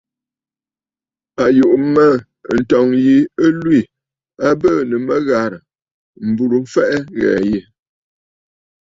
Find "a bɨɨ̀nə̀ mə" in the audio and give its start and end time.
4.47-5.15